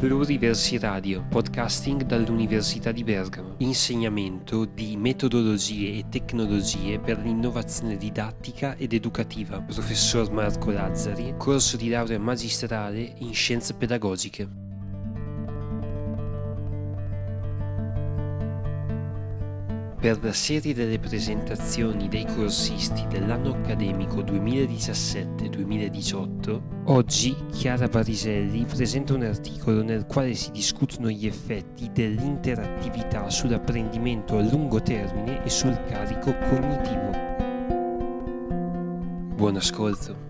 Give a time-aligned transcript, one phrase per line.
[0.00, 3.56] Pluriversi Radio, podcasting dall'Università di Bergamo.
[3.58, 9.60] Insegnamento di metodologie e tecnologie per l'innovazione didattica ed educativa.
[9.60, 14.59] Professor Marco Lazzari, corso di laurea magistrale in scienze pedagogiche.
[20.00, 29.24] Per la serie delle presentazioni dei corsisti dell'anno accademico 2017-2018, oggi Chiara Bariselli presenta un
[29.24, 36.34] articolo nel quale si discutono gli effetti dell'interattività sull'apprendimento a lungo termine e sul carico
[36.48, 37.10] cognitivo.
[39.34, 40.29] Buon ascolto.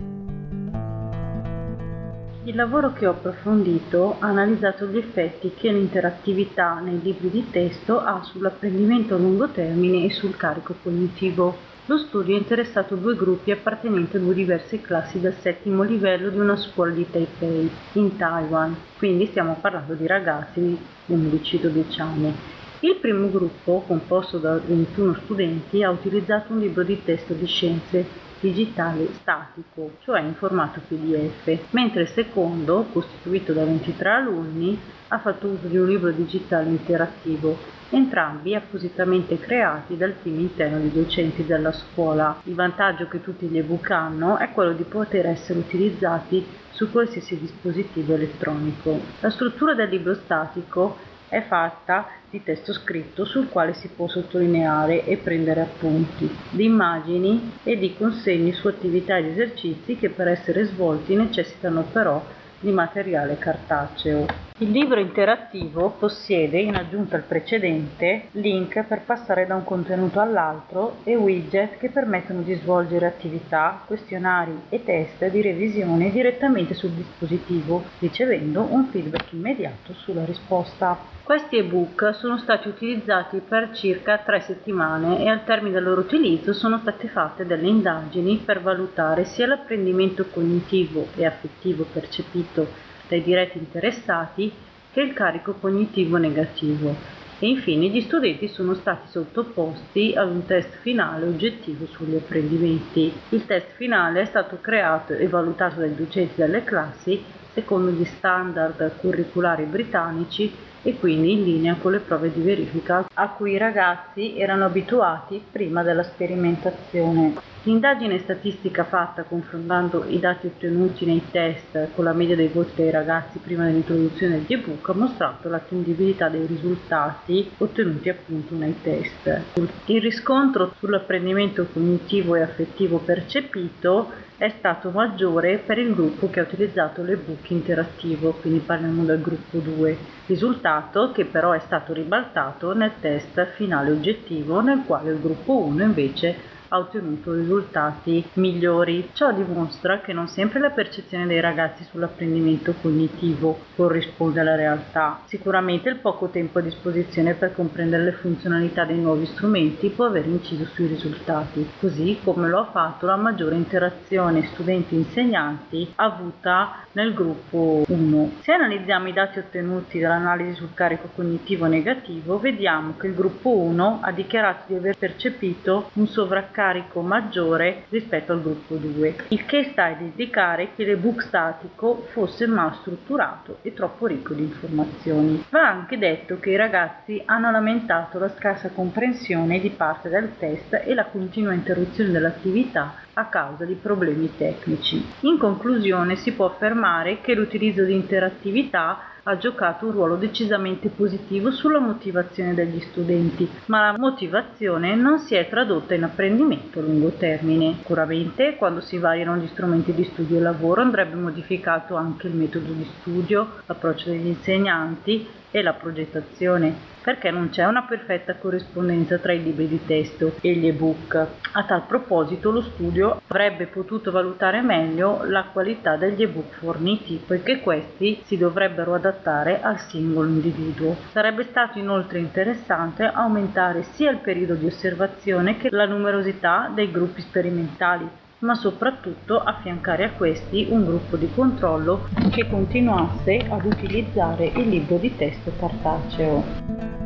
[2.44, 8.00] Il lavoro che ho approfondito ha analizzato gli effetti che l'interattività nei libri di testo
[8.00, 11.54] ha sull'apprendimento a lungo termine e sul carico cognitivo.
[11.84, 16.38] Lo studio ha interessato due gruppi appartenenti a due diverse classi del settimo livello di
[16.38, 20.78] una scuola di Taipei, in Taiwan, quindi stiamo parlando di ragazzi di
[21.14, 22.34] 11-12 anni.
[22.80, 28.28] Il primo gruppo, composto da 21 studenti, ha utilizzato un libro di testo di scienze
[28.40, 35.48] digitale statico, cioè in formato PDF, mentre il secondo, costituito da 23 alunni, ha fatto
[35.48, 37.58] uso di un libro digitale interattivo,
[37.90, 42.40] entrambi appositamente creati dal team interno di docenti della scuola.
[42.44, 47.38] Il vantaggio che tutti gli ebook hanno è quello di poter essere utilizzati su qualsiasi
[47.38, 49.00] dispositivo elettronico.
[49.20, 50.96] La struttura del libro statico
[51.30, 57.52] è fatta di testo scritto sul quale si può sottolineare e prendere appunti, di immagini
[57.62, 62.22] e di consegni su attività ed esercizi che per essere svolti necessitano però
[62.58, 64.49] di materiale cartaceo.
[64.62, 70.96] Il libro interattivo possiede, in aggiunta al precedente, link per passare da un contenuto all'altro
[71.04, 77.84] e widget che permettono di svolgere attività, questionari e test di revisione direttamente sul dispositivo,
[78.00, 80.98] ricevendo un feedback immediato sulla risposta.
[81.22, 86.52] Questi ebook sono stati utilizzati per circa tre settimane e al termine del loro utilizzo
[86.52, 93.58] sono state fatte delle indagini per valutare sia l'apprendimento cognitivo e affettivo percepito dai diretti
[93.58, 94.50] interessati
[94.92, 96.94] che il carico cognitivo negativo
[97.40, 103.12] e infine gli studenti sono stati sottoposti ad un test finale oggettivo sugli apprendimenti.
[103.30, 107.22] Il test finale è stato creato e valutato dai docenti delle classi
[107.52, 113.28] secondo gli standard curriculari britannici e quindi in linea con le prove di verifica a
[113.30, 117.49] cui i ragazzi erano abituati prima della sperimentazione.
[117.64, 122.90] L'indagine statistica fatta confrontando i dati ottenuti nei test con la media dei voti dei
[122.90, 129.42] ragazzi prima dell'introduzione del ebook ha mostrato l'attendibilità dei risultati ottenuti appunto nei test.
[129.84, 136.44] Il riscontro sull'apprendimento cognitivo e affettivo percepito è stato maggiore per il gruppo che ha
[136.44, 139.98] utilizzato l'ebook interattivo, quindi parliamo del gruppo 2,
[140.28, 145.82] risultato che però è stato ribaltato nel test finale oggettivo nel quale il gruppo 1
[145.82, 149.10] invece ha ottenuto risultati migliori.
[149.12, 155.22] Ciò dimostra che non sempre la percezione dei ragazzi sull'apprendimento cognitivo corrisponde alla realtà.
[155.26, 160.26] Sicuramente il poco tempo a disposizione per comprendere le funzionalità dei nuovi strumenti può aver
[160.26, 167.84] inciso sui risultati, così come lo ha fatto la maggiore interazione studenti-insegnanti avuta nel gruppo
[167.86, 168.32] 1.
[168.42, 174.00] Se analizziamo i dati ottenuti dall'analisi sul carico cognitivo negativo, vediamo che il gruppo 1
[174.02, 179.70] ha dichiarato di aver percepito un sovraccarico carico maggiore rispetto al gruppo 2, il che
[179.72, 185.42] sta ad indicare che l'ebook statico fosse mal strutturato e troppo ricco di informazioni.
[185.48, 190.82] Va anche detto che i ragazzi hanno lamentato la scarsa comprensione di parte del test
[190.84, 195.04] e la continua interruzione dell'attività a causa di problemi tecnici.
[195.20, 201.50] In conclusione si può affermare che l'utilizzo di interattività ha giocato un ruolo decisamente positivo
[201.50, 207.10] sulla motivazione degli studenti, ma la motivazione non si è tradotta in apprendimento a lungo
[207.10, 207.74] termine.
[207.78, 212.72] Sicuramente quando si variano gli strumenti di studio e lavoro andrebbe modificato anche il metodo
[212.72, 219.32] di studio, l'approccio degli insegnanti e la progettazione, perché non c'è una perfetta corrispondenza tra
[219.32, 221.14] i libri di testo e gli ebook.
[221.14, 227.60] A tal proposito lo studio avrebbe potuto valutare meglio la qualità degli ebook forniti, poiché
[227.60, 230.96] questi si dovrebbero adattare al singolo individuo.
[231.12, 237.22] Sarebbe stato inoltre interessante aumentare sia il periodo di osservazione che la numerosità dei gruppi
[237.22, 244.68] sperimentali ma soprattutto affiancare a questi un gruppo di controllo che continuasse ad utilizzare il
[244.68, 246.99] libro di testo cartaceo.